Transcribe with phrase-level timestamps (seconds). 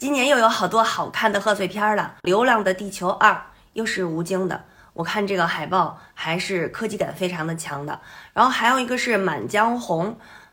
[0.00, 3.32] 今年又有好多好看的贺岁片了，《流浪的地球二》
[3.74, 8.00] 又是吴京的，我看这个海报还是科技感非常的强的。
[8.32, 10.06] 然后还有一个是《满江红》，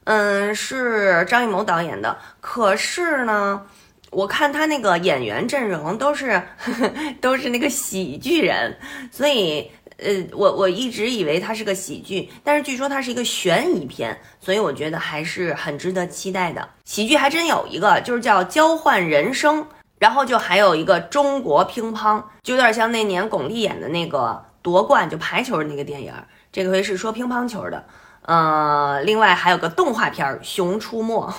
[0.04, 3.66] 嗯，是张艺谋导演的，可是呢，
[4.12, 6.42] 我看他那个演员阵容都是
[7.22, 8.78] 都是那个喜剧人，
[9.10, 9.72] 所以。
[9.98, 16.70] 呃，我我一直以为它是个喜剧，但是据说它是一个悬疑片，所以我觉得还是很值得期待的。
[16.86, 19.62] 喜剧还真有一个，就是叫《交换人生》，
[20.00, 26.14] 然后就还有一个中国乒乓，就有点像那年巩俐演的那个夺冠就排球的那个电影，
[26.52, 27.84] 这回是说乒乓球的。
[28.24, 31.32] 呃，另外还有个动画片《熊出没》，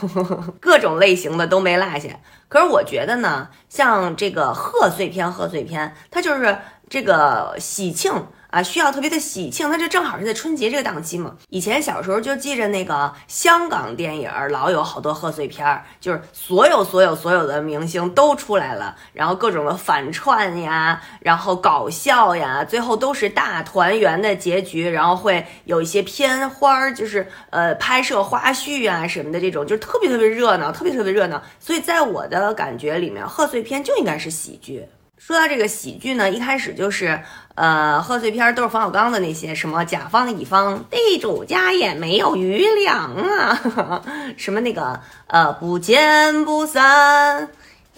[0.58, 2.08] 各种类型的都没落下。
[2.48, 6.56] 可是我觉得呢，像这个贺岁片，贺岁片它就是
[6.88, 8.26] 这个喜庆。
[8.50, 11.36] 啊，需要特别的喜庆，那这正好是在春节这个档期嘛。
[11.50, 31.42] 以前小时候就记着那个香港电影，老有好多贺岁片儿，就是所有所有所有的明星都出来了，然后各种的反串呀，然后搞笑呀，最后都是大团圆的结局，然后会有一些片花儿，就是呃拍摄花絮啊什么的这种，就是特别特别热闹，特别特别热闹。
[31.60, 34.88] 所以在我的感觉里面，贺岁片就应该是喜剧。
[35.18, 37.20] 说到这个喜剧呢，一开始就是，
[37.54, 44.02] 呃，贺岁片都是冯小刚的那些，什么甲方乙方，地主家也没有余粮啊，
[44.38, 47.48] 什么那个呃不见不散，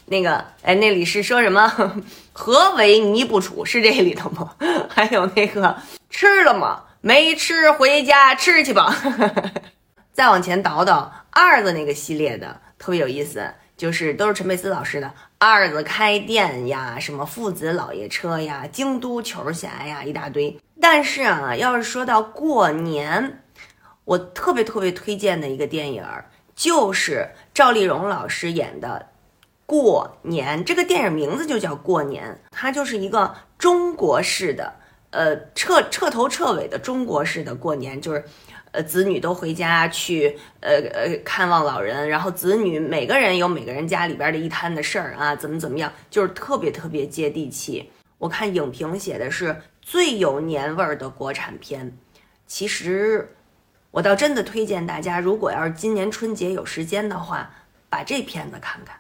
[0.07, 1.71] 那个哎那里是说什么？
[2.33, 3.65] 何为你不处？
[3.65, 4.55] 是这里头吗？
[4.89, 5.77] 还有那个
[6.09, 6.85] 吃了吗？
[7.03, 8.97] 没吃，回家吃去吧。
[10.13, 13.55] 再往前倒倒二的那个系列的，特别有意思。
[13.81, 20.55] 就是都是陈佩斯老师的二子开店呀，什么父子老爷车呀，京都球侠呀，一大堆。
[20.79, 23.43] 但是啊，要是说到过年，
[24.05, 26.05] 我特别特别推荐的一个电影，
[26.55, 29.07] 就是赵丽蓉老师演的
[29.65, 30.61] 《过年》。
[30.65, 34.75] 这个电影名字就叫《过年》，它就是一个中国式的，
[35.11, 38.25] 呃，彻彻头彻尾的中国式的过年，就是。
[38.73, 47.91] 呃，子女都回家去，呃呃，看望老人，然后子女每个人有每个人家里边的一摊的事儿啊，怎么怎么样，就是特别特别接地气。
[48.19, 51.99] 我看影评写的是最有年味儿的国产片，
[52.47, 53.35] 其实
[53.91, 57.51] 我倒真的推荐大家，如果要是今年春节有时间的话，
[57.89, 58.97] 把这片子看看。